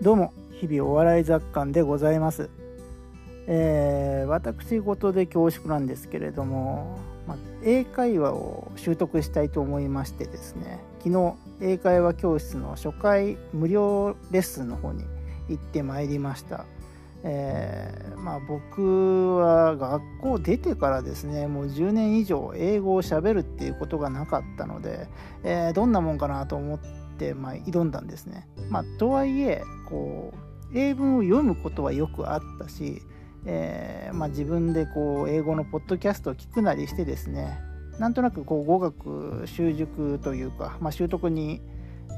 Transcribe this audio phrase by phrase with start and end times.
[0.00, 2.50] どうも日々お笑い雑感でございます、
[3.48, 15.02] えー、私事で恐縮なんですけれども、まあ、英会話を習得したいと思いましてですね昨日英会話教室の初回無料レッスンの方に
[15.48, 16.64] 行ってまいりました。
[17.24, 25.08] えー、まあ、僕は学校出てからですねもう10年以上英語をしゃべるっていうことがなかったので、
[25.42, 28.48] えー、どんなもんかなと思って、まあ、挑んだんですね。
[28.70, 30.32] まあ、とはいえこ
[30.72, 33.02] う英文を読むことはよくあったし、
[33.46, 37.60] えー、まあ、自分でこう英語のポッドキャストを聞くなりしてですね
[37.98, 41.62] なんとなくこう語学習熟というか、ま、習得に、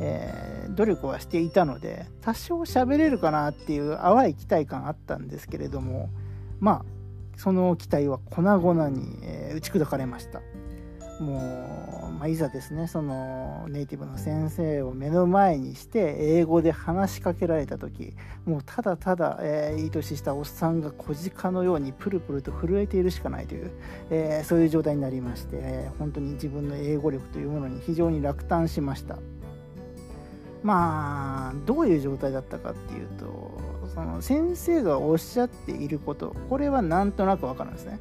[0.00, 6.10] えー、努力はしていたので多少喋れるかなっていう淡い期待感あったんですけれども
[6.58, 6.84] まあ
[7.40, 10.42] その期待は粉々に、え、打ち砕かれました。
[11.22, 11.38] もう、
[12.20, 18.12] まあ、いざですねそのネイティブの先生を目の前にして英語で話しかけられた時
[18.44, 23.70] もうただただ、えー、いい年したおっさんが小鹿のようにプルプルと震えているしかないという、
[24.10, 29.16] えー、そういう状態になりまして、えー、本当に自分の英語力というものに非常に落胆しました。
[30.62, 33.58] まあどういう状態だったかっていうと
[33.94, 37.98] その先生がおっしゃっていることこれはなんとなくわかるんですね。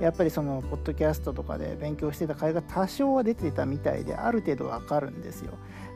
[0.00, 5.52] やっぱりそのポッドキャストとかで勉強してた会が多少は出てたみたいである程度わかるんですよ。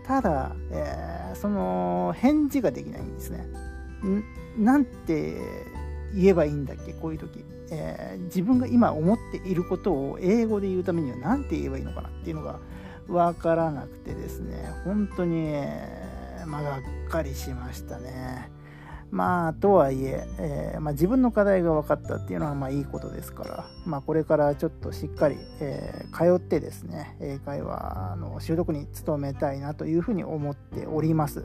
[0.06, 3.46] ただ、えー、その返事ができないんですね。
[4.58, 5.38] なんて
[6.14, 6.92] 言えばいいんだっけ？
[6.92, 12.60] こういう時、えー、自分が今思っていることを英語で言うためには何て言えばいいのかなっていうのが
[13.08, 14.70] 分からなくてですね。
[14.84, 15.54] 本当に、
[16.46, 18.50] まあ、がっかりしましたね。
[19.14, 31.44] まあとはいええー、まあ、自分の課題が分かったっていうのはまあいいことですから、まあ、これからちょっとしっかり、えー、通ってですね英会話の習得に努めたいなというふうに思っております。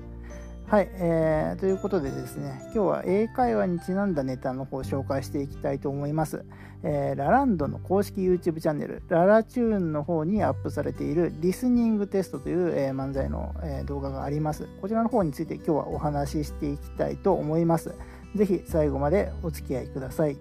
[0.70, 6.46] はい、えー、ということでですね、今日は英会話にちなんだネタの方を紹介していきたいと思います。
[6.84, 14.68] えー、ラランドの公式 YouTube チャンネル、ララチューンの方にアップされているリスニングテストという、えー、漫才の、え、動画があります。
[14.80, 17.96] こちらの方について今日はお話ししていきたいと思います。
[18.36, 20.38] ぜひ最後までお付き合いください。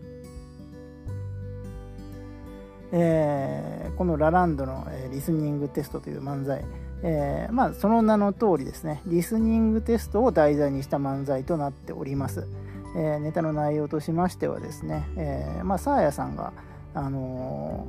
[2.92, 6.64] えー、このラランドの、え、リスニングテストという漫才、
[7.02, 12.46] えー、まあ、その名の通りですね、リスニングテストを題材にした漫才となっております。
[12.96, 16.52] えー、ネタの内容としましてはですね、えー、まあ、サーヤさんが、
[16.94, 17.86] あの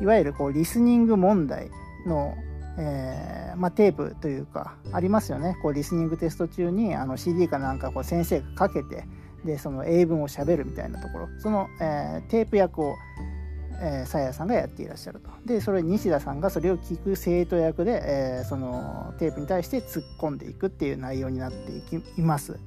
[0.00, 1.70] いわゆるこうリスニング問題
[2.06, 2.34] の、
[2.78, 9.04] えまあ、テープというか、ありますよね、こうリスニングテスト中にあの CD かなんかこう先生がかけて、
[9.44, 12.94] でその英文をしゃべるみたいなところ、その、えテープ役を
[13.80, 15.30] えー、さやさんがやっていらっしゃると。
[15.46, 22.58] で、それ西田さんがそれを聞く生徒役で、えー、そのテープに対して突っ込んでいくっていう内容になっていきます。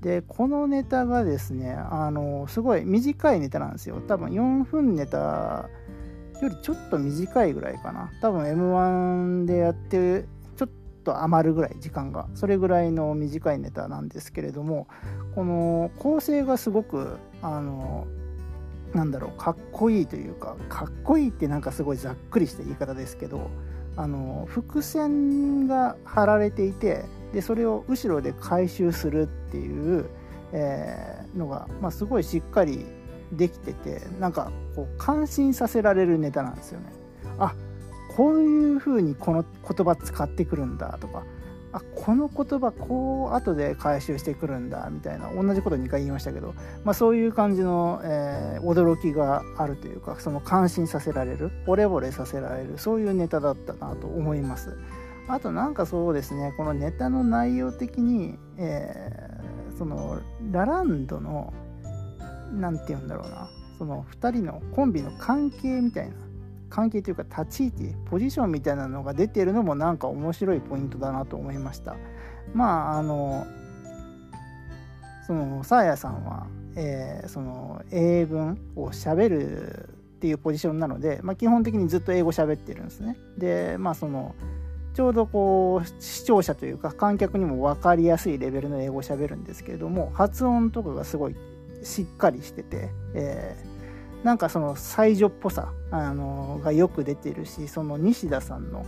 [0.00, 4.00] で、このネタがですね、あのすごい短いネタなんですよ。
[4.06, 5.68] 多分4分ネタ
[6.42, 8.10] よりちょっと短いぐらいかな。
[8.20, 10.24] 多分 M1 でやって
[10.56, 10.68] ちょっ
[11.04, 12.28] と余るぐらい時間が。
[12.34, 14.86] それぐらいの短いネタなんですけれども、
[15.34, 18.06] この構成がすごく、あの
[18.96, 23.50] なんだろうかっこいいというかかっこいいってなんかすごいざっくりした言い方ですけど
[23.94, 30.06] あの伏線が張られていてでそれを後ろで回収するっていう、
[30.52, 32.86] えー、のが、まあ、すごいしっかり
[33.32, 36.86] できててなんかこう感心させられるネタなんですよね。
[37.38, 37.54] あ
[38.16, 41.24] こういう風にこの言葉使ってくるんだとか
[41.76, 46.54] あこの言葉こう後で回収してくるんだみたいな同じこと2回言いましたけど、
[46.84, 54.76] まあ、そういう感じの、えー、驚きがあるというかその感心させられる惚れ惚れさせられるそういうネタだったなと思います。
[55.28, 60.20] あとなんかそうですねこのネタの内容的に、えー、その
[60.52, 61.52] ラランドの
[62.52, 66.14] 何て言うんだろうなその2人のコンビの関係みたいな
[66.68, 71.96] 関係というか立ち位置ポジションみたいなのが出てるのもなんか面白いポイントだなと思いました。
[72.54, 73.46] まああの
[75.26, 76.46] そのサーヤさんは、
[76.76, 83.16] えー、その英文をしゃべるっていうポジションなので、まあ、基本的にずっと英語喋ってるんですね。
[83.38, 84.34] でまあその
[84.94, 91.36] ちょうどこう視聴者というか観客にも分かりやすいレベルの英語をしゃべるんですけれども発音とかがすごい
[91.82, 93.75] しっかりしてて、えー
[94.24, 98.84] なんかその才女っぽさ、あのがよく出てるしその西田さんの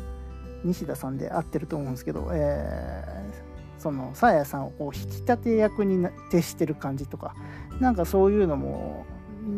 [0.64, 7.34] 西田さんで合ってると思うんですけど、えー、そのさやさんをこう引き立て役に徹してる感じとか
[7.80, 9.06] なんかそういうのも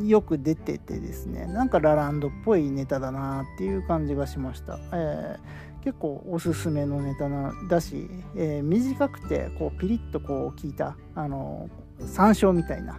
[0.05, 11.69] よく出ててですねなんかラランドっぽいネタだなっていう感じがしました、えー、結構おすすめのネタなだし、えー、短くてこうピリッとこう効いたあの
[12.01, 12.99] 山椒みたいな、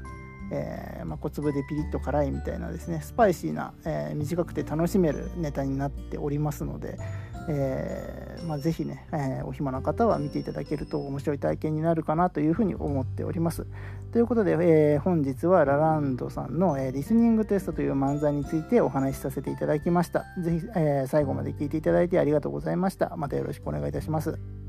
[0.52, 7.00] えーまあ、小粒でピリッと辛いみたいなですねスパイシーな、えー、短くて楽しめるネタになっておりますので、
[7.48, 13.66] えーまあ、ぜひね、えー、お暇な方は見ていただけると面白い体験になるかなというふうに思っております。
[14.12, 20.26] ということで、えー、本日はラランドさんの、えー、リスニングテストという漫才についてお話しさせていただきました。
[20.42, 23.16] ぜひ、えー、最後まで聞いていただいてありがとうございました。
[23.16, 24.61] またよろしくお願いいたします。